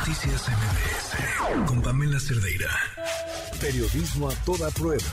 [0.00, 2.70] Noticias MBS con Pamela Cerdeira.
[3.60, 5.04] Periodismo a toda prueba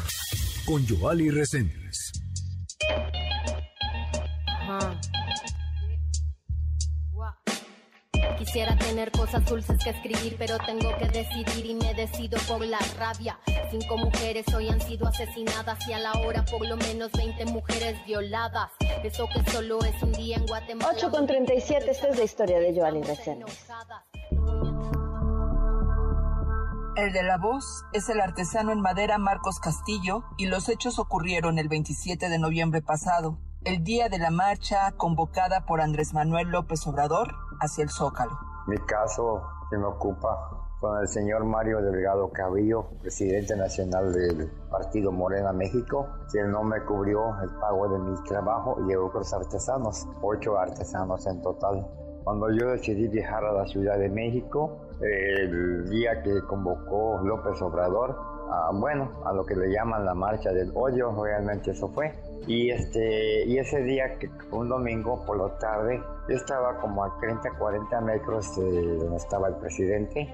[0.65, 2.13] con Joali Reséndiz.
[8.37, 12.79] Quisiera tener cosas dulces que escribir, pero tengo que decidir y me decido por la
[12.97, 13.37] rabia.
[13.69, 17.97] Cinco mujeres hoy han sido asesinadas y a la hora por lo menos 20 mujeres
[18.05, 18.71] violadas.
[19.03, 20.93] Eso que solo es un día en Guatemala.
[20.95, 23.67] 8 con 37, esta es la historia de Joali Reséndiz.
[26.97, 31.59] El de la voz es el artesano en madera Marcos Castillo y los hechos ocurrieron
[31.59, 36.87] el 27 de noviembre pasado, el día de la marcha convocada por Andrés Manuel López
[36.87, 38.31] Obrador hacia el Zócalo.
[38.65, 45.11] Mi caso que me ocupa con el señor Mario Delgado Cabillo, presidente nacional del Partido
[45.11, 50.57] Morena México, quien no me cubrió el pago de mi trabajo y otros artesanos, ocho
[50.57, 51.87] artesanos en total.
[52.23, 58.15] Cuando yo decidí viajar a la Ciudad de México, el día que convocó López Obrador,
[58.49, 62.13] a, bueno, a lo que le llaman la marcha del odio, realmente eso fue.
[62.47, 67.17] Y, este, y ese día, que un domingo por la tarde, yo estaba como a
[67.19, 70.27] 30, 40 metros de donde estaba el presidente,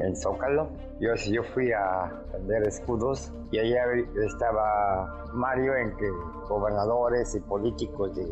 [0.00, 0.68] en Zócalo.
[0.98, 3.84] Yo, yo fui a vender escudos y allá
[4.26, 6.08] estaba Mario, en que
[6.48, 8.26] gobernadores y políticos de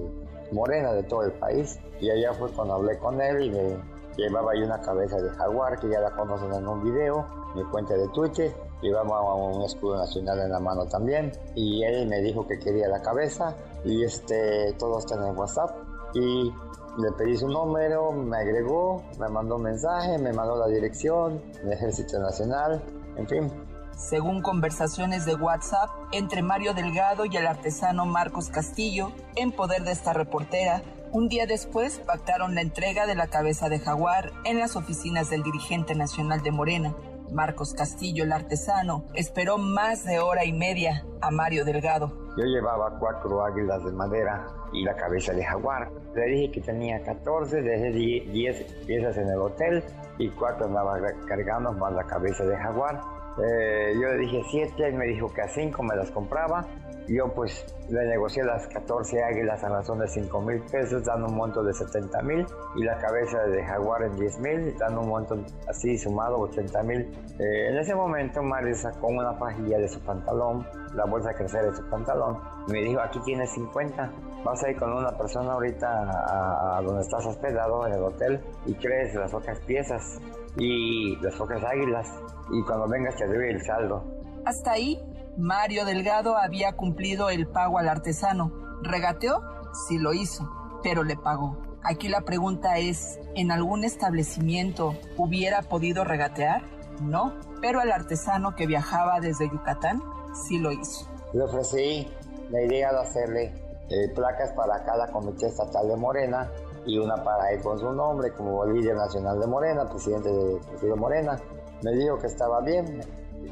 [0.53, 1.79] Morena de todo el país.
[2.01, 5.79] Y allá fue cuando hablé con él y me llevaba ahí una cabeza de jaguar
[5.79, 8.55] que ya la conocen en un video, mi cuenta de Twitter.
[8.83, 13.01] Llevaba un escudo nacional en la mano también y él me dijo que quería la
[13.01, 15.71] cabeza y este todo está en el WhatsApp
[16.15, 16.53] y
[16.99, 21.73] le pedí su número, me agregó, me mandó un mensaje, me mandó la dirección del
[21.73, 22.83] Ejército Nacional,
[23.17, 23.53] en fin,
[23.99, 29.91] según conversaciones de WhatsApp entre Mario Delgado y el artesano Marcos Castillo, en poder de
[29.91, 34.77] esta reportera, un día después pactaron la entrega de la cabeza de jaguar en las
[34.77, 36.95] oficinas del dirigente nacional de Morena.
[37.33, 42.13] Marcos Castillo, el artesano, esperó más de hora y media a Mario Delgado.
[42.37, 45.91] Yo llevaba cuatro águilas de madera y la cabeza de jaguar.
[46.15, 49.85] Le dije que tenía 14, dejé 10 piezas en el hotel
[50.19, 53.01] y cuatro andaba cargando más la cabeza de jaguar.
[53.45, 56.67] Eh, yo le dije 7, él me dijo que a 5 me las compraba
[57.09, 61.37] yo pues le negocié las 14 águilas a razón de 5 mil pesos, dando un
[61.37, 65.39] monto de 70 mil, y la cabeza de jaguar en 10 mil, dando un monto
[65.67, 67.01] así sumado 80 mil.
[67.39, 71.77] Eh, en ese momento Mario sacó una pajilla de su pantalón, la bolsa crecer de
[71.77, 72.39] su pantalón,
[72.69, 74.13] y me dijo, aquí tienes 50,
[74.45, 78.75] vas a ir con una persona ahorita a, donde estás hospedado en el hotel y
[78.75, 80.21] crees las otras piezas
[80.59, 82.09] y las otras águilas,
[82.51, 84.05] y cuando vengas te doy el saldo.
[84.45, 85.01] Hasta ahí
[85.37, 88.53] Mario Delgado había cumplido el pago al artesano.
[88.83, 89.41] ¿Regateó?
[89.87, 90.51] Sí lo hizo,
[90.83, 91.57] pero le pagó.
[91.85, 96.63] Aquí la pregunta es, ¿en algún establecimiento hubiera podido regatear?
[97.01, 100.03] No, pero al artesano que viajaba desde Yucatán
[100.35, 101.09] sí lo hizo.
[101.33, 102.09] Le ofrecí
[102.51, 103.53] la idea de hacerle
[103.91, 106.51] eh, placas para cada comité estatal de Morena
[106.89, 110.97] y una para él con su nombre como líder nacional de Morena, presidente de Partido
[110.97, 111.39] Morena.
[111.83, 113.01] Me dijo que estaba bien,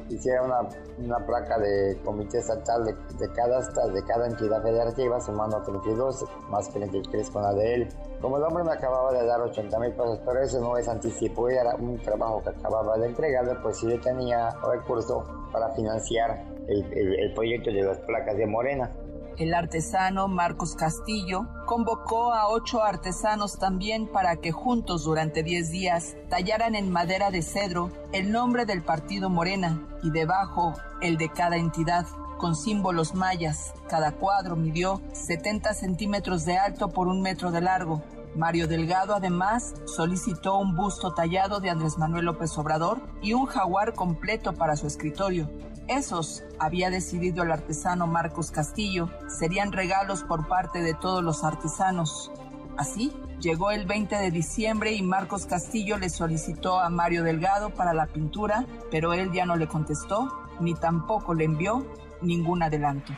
[0.08, 0.60] hiciera una,
[0.98, 6.68] una placa de comité estatal de, de, cada, de cada entidad federativa, sumando 32 más
[6.70, 7.88] 33 con la de él.
[8.20, 11.48] Como el hombre me acababa de dar 80 mil pesos, pero eso no es anticipo,
[11.48, 15.22] era un trabajo que acababa de entregarle, pues sí tenía recurso
[15.52, 18.90] para financiar el, el, el proyecto de las placas de Morena.
[19.38, 26.16] El artesano Marcos Castillo convocó a ocho artesanos también para que juntos durante diez días
[26.30, 31.58] tallaran en madera de cedro el nombre del partido Morena y debajo el de cada
[31.58, 32.06] entidad
[32.38, 33.74] con símbolos mayas.
[33.90, 38.02] Cada cuadro midió 70 centímetros de alto por un metro de largo.
[38.36, 43.92] Mario Delgado además solicitó un busto tallado de Andrés Manuel López Obrador y un jaguar
[43.92, 45.50] completo para su escritorio.
[45.88, 52.32] Esos, había decidido el artesano Marcos Castillo, serían regalos por parte de todos los artesanos.
[52.76, 57.94] Así, llegó el 20 de diciembre y Marcos Castillo le solicitó a Mario Delgado para
[57.94, 60.26] la pintura, pero él ya no le contestó,
[60.58, 61.86] ni tampoco le envió
[62.20, 63.12] ningún adelanto.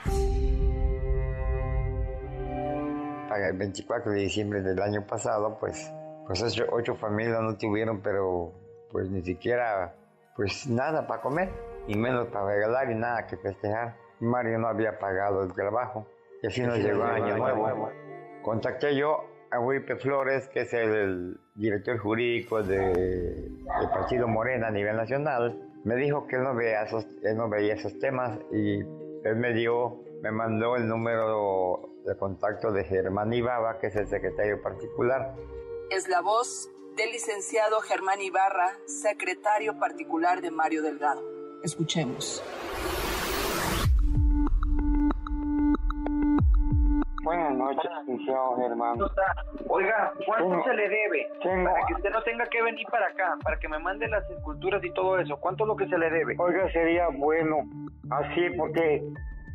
[3.31, 5.91] Para el 24 de diciembre del año pasado, pues,
[6.27, 8.53] pues ocho, ocho familias no tuvieron, pero
[8.91, 9.95] pues ni siquiera,
[10.37, 13.97] pues nada para comer y menos para regalar y nada que festejar.
[14.21, 16.07] Mario no había pagado el trabajo
[16.43, 17.91] y así nos llegó el año nuevo.
[18.43, 24.97] Contacté yo a Wipe Flores, que es el director jurídico del Partido Morena a nivel
[24.97, 25.71] nacional.
[25.85, 29.55] Me dijo que él no, veía esos, él no veía esos temas y él me
[29.55, 35.35] dio, me mandó el número de contacto de Germán Ibaba, que es el secretario particular.
[35.91, 41.38] Es la voz del licenciado Germán Ibarra, secretario particular de Mario Delgado.
[41.63, 42.43] Escuchemos.
[47.23, 48.99] Buenas noches, licenciado Germán.
[49.69, 51.29] Oiga, ¿cuánto se le debe?
[51.43, 54.83] Para que usted no tenga que venir para acá, para que me mande las esculturas
[54.83, 55.37] y todo eso.
[55.37, 56.37] ¿Cuánto es lo que se le debe?
[56.39, 57.59] Oiga, sería bueno
[58.11, 59.03] así porque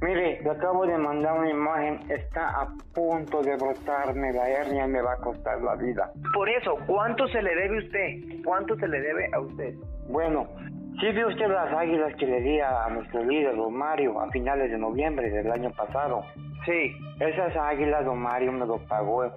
[0.03, 4.89] Mire, le acabo de mandar una imagen, está a punto de brotarme la hernia y
[4.89, 6.11] me va a costar la vida.
[6.33, 8.43] Por eso, ¿cuánto se le debe a usted?
[8.43, 9.75] ¿Cuánto se le debe a usted?
[10.09, 10.49] Bueno,
[10.99, 14.71] sí vio usted las águilas que le di a nuestro líder, don Mario, a finales
[14.71, 16.23] de noviembre del año pasado.
[16.65, 16.95] Sí.
[17.19, 19.33] Esas águilas, don Mario, me lo pagó a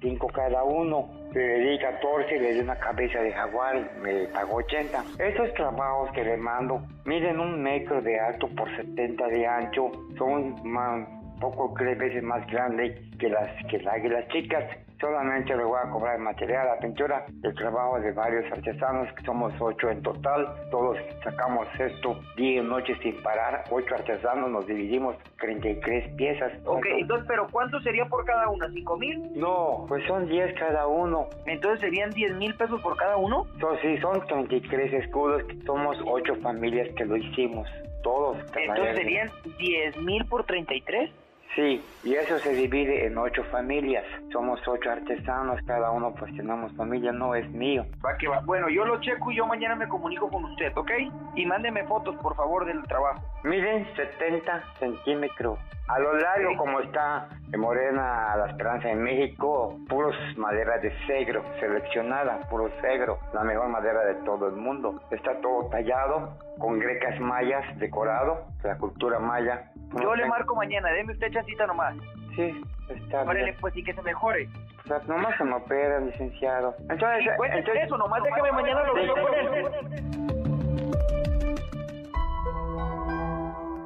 [0.00, 4.56] cinco cada uno le di 14, le di una cabeza de jaguar y me pagó
[4.56, 5.04] 80.
[5.18, 10.54] Estos trabajos que le mando miden un metro de alto por 70 de ancho, son
[10.64, 11.08] más,
[11.40, 14.64] poco tres veces más grandes que las que las águilas chicas.
[15.00, 19.52] Solamente le voy a cobrar material, la pintura, el trabajo de varios artesanos, que somos
[19.60, 20.48] ocho en total.
[20.70, 23.64] Todos sacamos esto día y noche sin parar.
[23.70, 26.52] Ocho artesanos, nos dividimos 33 piezas.
[26.64, 28.70] Ok, entonces, ¿pero cuánto sería por cada una?
[28.70, 29.38] ¿Cinco mil?
[29.38, 31.28] No, pues son 10 cada uno.
[31.44, 33.46] Entonces serían 10 mil pesos por cada uno?
[33.60, 37.68] So, sí, son 33 escudos, somos ocho familias que lo hicimos.
[38.02, 38.38] Todos.
[38.54, 41.10] Entonces serían 10 mil por 33?
[41.54, 44.04] Sí, y eso se divide en ocho familias.
[44.32, 47.86] Somos ocho artesanos, cada uno pues tenemos familia, no es mío.
[48.04, 48.40] Va que va.
[48.40, 50.90] Bueno, yo lo checo y yo mañana me comunico con usted, ¿ok?
[51.36, 53.22] Y mándeme fotos, por favor, del trabajo.
[53.44, 55.58] Miren, 70 centímetros.
[55.86, 61.44] A lo largo, como está de Morena La Esperanza en México, puros madera de cegro,
[61.60, 65.00] seleccionada, puro cegro, la mejor madera de todo el mundo.
[65.10, 69.70] Está todo tallado, con grecas mayas, decorado, la cultura maya.
[70.00, 71.94] Yo le marco mañana, deme usted chancita nomás.
[72.36, 73.56] Sí, está Órale, bien.
[73.60, 74.48] pues, y que se mejore.
[74.84, 76.74] O sea, nomás se me opera, licenciado.
[76.90, 80.74] Entonces, Sí, entonces- eso, nomás déjame mañana lo veo con él.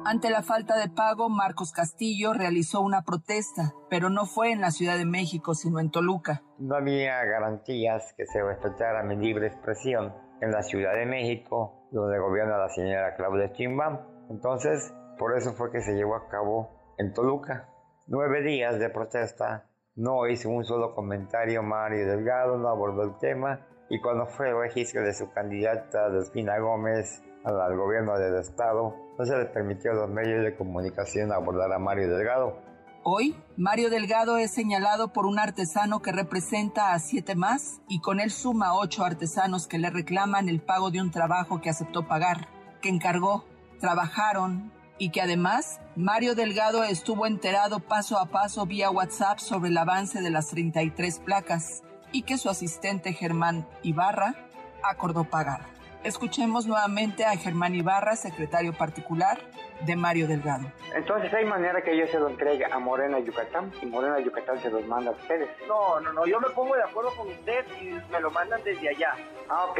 [0.05, 4.71] Ante la falta de pago, Marcos Castillo realizó una protesta, pero no fue en la
[4.71, 6.41] Ciudad de México, sino en Toluca.
[6.57, 10.11] No había garantías que se respetara mi libre expresión
[10.41, 13.99] en la Ciudad de México, donde gobierna la señora Claudia Chimbam.
[14.29, 17.69] Entonces, por eso fue que se llevó a cabo en Toluca.
[18.07, 19.65] Nueve días de protesta,
[19.95, 24.57] no hizo un solo comentario Mario Delgado, no abordó el tema, y cuando fue el
[24.57, 29.95] registro de su candidata Delfina Gómez al gobierno del estado, no se le permitió a
[29.95, 32.57] los medios de comunicación abordar a Mario Delgado.
[33.03, 38.19] Hoy, Mario Delgado es señalado por un artesano que representa a siete más y con
[38.19, 42.49] él suma ocho artesanos que le reclaman el pago de un trabajo que aceptó pagar,
[42.81, 43.45] que encargó,
[43.79, 49.77] trabajaron y que además Mario Delgado estuvo enterado paso a paso vía WhatsApp sobre el
[49.77, 54.35] avance de las 33 placas y que su asistente Germán Ibarra
[54.83, 55.61] acordó pagar.
[56.03, 59.39] Escuchemos nuevamente a Germán Ibarra, secretario particular
[59.81, 60.71] de Mario Delgado.
[60.93, 64.69] Entonces hay manera que yo se lo entregue a Morena Yucatán y Morena Yucatán se
[64.69, 65.49] los manda a ustedes.
[65.67, 68.89] No, no, no, yo me pongo de acuerdo con usted y me lo mandan desde
[68.89, 69.13] allá.
[69.49, 69.79] Ah, ok,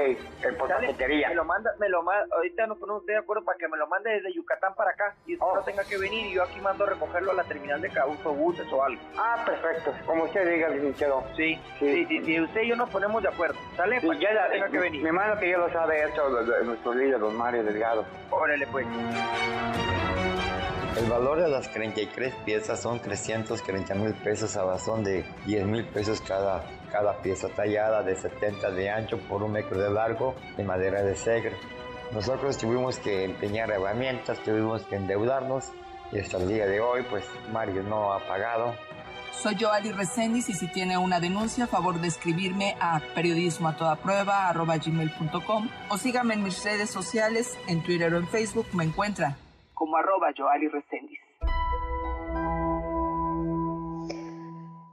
[0.57, 0.87] por ¿Sale?
[0.87, 1.29] paquetería.
[1.29, 3.87] Me lo manda, me lo manda, ahorita nos ponemos de acuerdo para que me lo
[3.87, 5.55] mande desde Yucatán para acá y usted Oh.
[5.55, 8.71] no tenga que venir y yo aquí mando a recogerlo a la terminal de autobuses
[8.71, 9.01] o algo.
[9.17, 11.23] Ah, perfecto, como usted diga, licenciado.
[11.35, 11.93] Sí, Sí.
[11.93, 13.99] sí, sí, sí, usted y yo nos ponemos de acuerdo, ¿sale?
[13.99, 15.03] Sí, Para que ya no la- tenga que venir.
[15.03, 16.29] Mi mano que ya lo sabe esto,
[16.63, 18.05] nuestro líder, don Mario Delgado.
[18.31, 18.85] Órale, pues.
[20.97, 25.85] El valor de las 33 piezas son 330 mil pesos a razón de 10 mil
[25.85, 30.63] pesos cada, cada pieza tallada de 70 de ancho por un metro de largo de
[30.63, 31.55] madera de segre.
[32.11, 35.71] Nosotros tuvimos que empeñar herramientas, tuvimos que endeudarnos
[36.11, 38.73] y hasta el día de hoy pues Mario no ha pagado.
[39.41, 43.77] Soy Joali Reséndiz y si tiene una denuncia, a favor de escribirme a periodismo a
[43.77, 44.51] toda prueba
[45.89, 49.37] o sígame en mis redes sociales, en Twitter o en Facebook, me encuentra
[49.79, 51.19] como arroba Joali Reséndiz.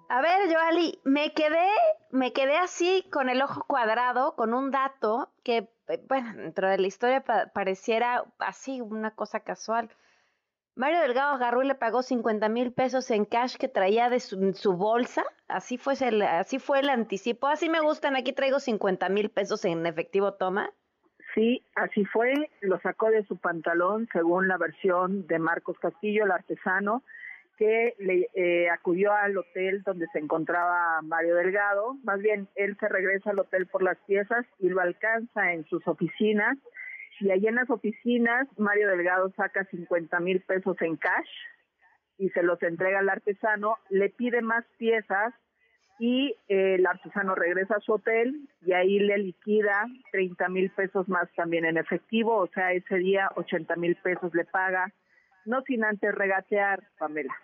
[0.09, 1.69] A ver, Joali, me quedé,
[2.11, 5.69] me quedé así con el ojo cuadrado, con un dato que,
[6.09, 9.91] bueno, dentro de la historia pa- pareciera así una cosa casual.
[10.77, 14.75] Mario Delgado agarró le pagó 50 mil pesos en cash que traía de su, su
[14.75, 15.25] bolsa.
[15.49, 17.49] Así fue, el, así fue el anticipo.
[17.49, 20.71] Así me gustan, aquí traigo 50 mil pesos en efectivo, toma.
[21.37, 26.31] Sí, así fue, lo sacó de su pantalón según la versión de Marcos Castillo, el
[26.31, 27.03] artesano,
[27.59, 31.99] que le eh, acudió al hotel donde se encontraba Mario Delgado.
[32.05, 35.87] Más bien, él se regresa al hotel por las piezas y lo alcanza en sus
[35.87, 36.57] oficinas.
[37.21, 41.29] Y ahí en las oficinas, Mario Delgado saca 50 mil pesos en cash
[42.17, 43.77] y se los entrega al artesano.
[43.91, 45.35] Le pide más piezas
[45.99, 51.09] y eh, el artesano regresa a su hotel y ahí le liquida 30 mil pesos
[51.09, 54.93] más también en efectivo, o sea, ese día 80 mil pesos le paga,
[55.45, 57.35] no sin antes regatear, Pamela.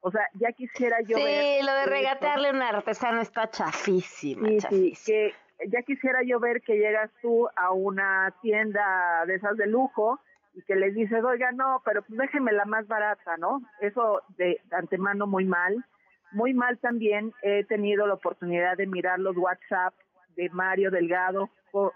[0.00, 4.46] O sea, ya quisiera yo sí, lo de regatearle a un artesano está chafísimo.
[4.68, 5.32] Sí, que
[5.68, 10.20] ya quisiera yo ver que llegas tú a una tienda de esas de lujo
[10.54, 13.62] y que les dices, oiga, no, pero pues déjeme la más barata, ¿no?
[13.80, 15.84] Eso de antemano muy mal
[16.32, 19.94] muy mal también he tenido la oportunidad de mirar los WhatsApp
[20.36, 21.50] de Mario Delgado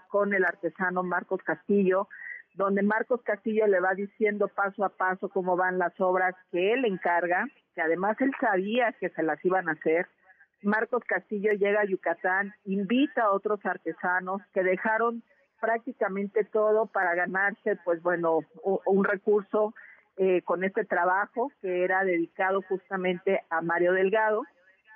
[0.09, 2.07] con, el artesano Marcos Castillo,
[2.55, 6.85] donde Marcos Castillo le va diciendo paso a paso cómo van las obras que él
[6.85, 10.07] encarga, que además él sabía que se las iban a hacer.
[10.63, 15.23] Marcos Castillo llega a Yucatán, invita a otros artesanos que dejaron
[15.59, 19.73] prácticamente todo para ganarse, pues bueno, un recurso
[20.17, 24.43] eh, con este trabajo que era dedicado justamente a Mario Delgado.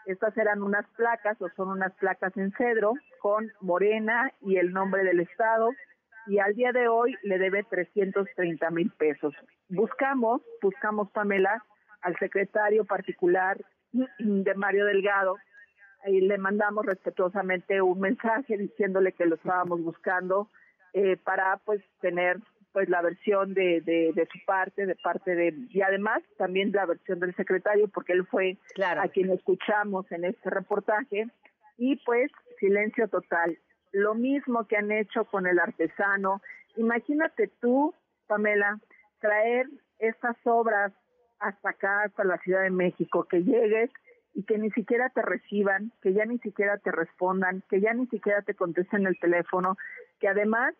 [0.06, 5.04] Estas eran unas placas o son unas placas en cedro con Morena y el nombre
[5.04, 5.70] del Estado
[6.28, 9.34] y al día de hoy le debe 330 mil pesos.
[9.70, 11.64] Buscamos, buscamos Pamela
[12.02, 13.58] al secretario particular
[13.92, 15.38] de Mario Delgado
[16.08, 20.50] y le mandamos respetuosamente un mensaje diciéndole que lo estábamos buscando
[20.94, 22.40] eh, para pues tener
[22.74, 27.20] pues la versión de, de, su parte, de parte de, y además también la versión
[27.20, 28.58] del secretario, porque él fue
[28.98, 31.28] a quien escuchamos en este reportaje,
[31.78, 33.58] y pues silencio total.
[33.92, 36.42] Lo mismo que han hecho con el artesano.
[36.78, 37.94] Imagínate tú,
[38.28, 38.80] Pamela,
[39.20, 39.68] traer
[40.00, 40.94] estas obras
[41.40, 43.90] hasta acá, hasta la Ciudad de México, que llegues
[44.34, 48.08] y que ni siquiera te reciban, que ya ni siquiera te respondan, que ya ni
[48.08, 49.76] siquiera te contesten el teléfono,
[50.20, 50.74] que además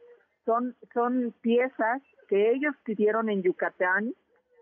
[0.46, 4.14] son, son piezas que ellos pidieron en Yucatán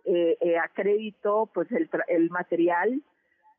[0.06, 3.02] eh, eh, a crédito pues el, el material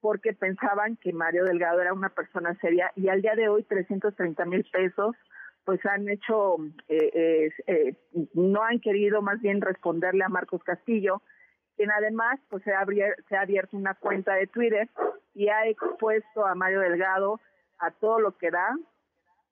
[0.01, 4.45] porque pensaban que Mario Delgado era una persona seria y al día de hoy 330
[4.47, 5.15] mil pesos
[5.65, 6.57] pues han hecho,
[6.89, 7.95] eh, eh,
[8.35, 11.23] no han querido más bien responderle a Marcos Castillo,
[11.77, 12.85] quien además pues se ha,
[13.29, 14.89] se ha abierto una cuenta de Twitter
[15.35, 17.41] y ha expuesto a Mario Delgado
[17.79, 18.77] a todo lo que da,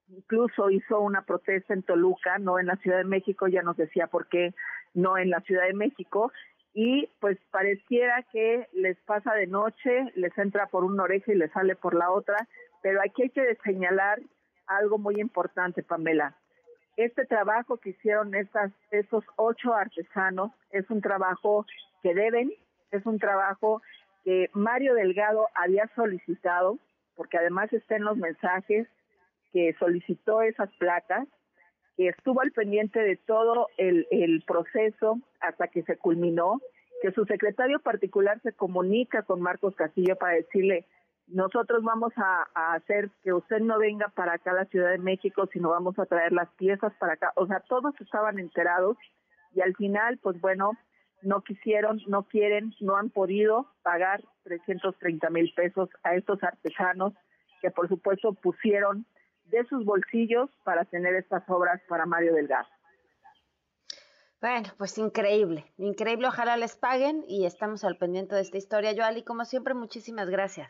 [0.09, 4.07] incluso hizo una protesta en Toluca, no en la Ciudad de México, ya nos decía
[4.07, 4.53] por qué
[4.93, 6.31] no en la Ciudad de México,
[6.73, 11.51] y pues pareciera que les pasa de noche, les entra por una oreja y les
[11.51, 12.47] sale por la otra,
[12.81, 14.19] pero aquí hay que señalar
[14.67, 16.35] algo muy importante, Pamela.
[16.95, 21.65] Este trabajo que hicieron estas, estos ocho artesanos es un trabajo
[22.03, 22.51] que deben,
[22.91, 23.81] es un trabajo
[24.23, 26.77] que Mario Delgado había solicitado,
[27.15, 28.87] porque además está en los mensajes,
[29.51, 31.27] que solicitó esas placas,
[31.97, 36.61] que estuvo al pendiente de todo el, proceso hasta que se culminó,
[37.01, 40.85] que su secretario particular se comunica con Marcos Castillo para decirle,
[41.27, 45.47] nosotros vamos a, hacer que usted no venga para acá a la Ciudad de México,
[45.51, 47.33] sino vamos a traer las piezas para acá.
[47.35, 48.97] O sea, todos estaban enterados
[49.53, 50.71] y al final, pues bueno,
[51.21, 57.13] no quisieron, no quieren, no han podido pagar 330 mil pesos a estos artesanos
[57.61, 59.05] que por supuesto pusieron
[59.49, 62.67] de sus bolsillos para tener estas obras para Mario Delgado.
[64.41, 68.93] Bueno, pues increíble, increíble, ojalá les paguen y estamos al pendiente de esta historia.
[68.95, 70.69] Joali, como siempre, muchísimas gracias.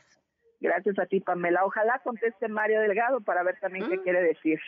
[0.60, 1.64] Gracias a ti, Pamela.
[1.66, 4.04] Ojalá conteste Mario Delgado para ver también qué mm.
[4.04, 4.60] quiere decir.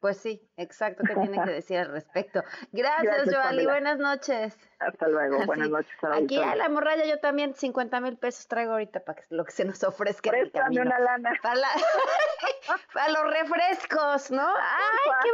[0.00, 2.42] Pues sí, exacto, ¿qué tiene que decir al respecto?
[2.72, 4.58] Gracias, Joali, buenas noches.
[4.78, 5.92] Hasta luego, buenas noches.
[6.02, 9.52] Aquí a la morralla yo también 50 mil pesos traigo ahorita para que lo que
[9.52, 10.30] se nos ofrezca.
[10.30, 11.32] Préstame una lana.
[11.42, 11.60] Para,
[12.94, 14.48] para, los refrescos, ¿no?
[14.56, 15.30] ¡Ay, qué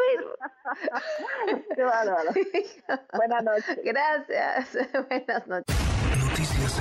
[1.76, 2.30] Qué bárbaro.
[3.12, 3.80] buenas noches.
[3.84, 5.76] Gracias, buenas noches.
[6.28, 6.80] Noticias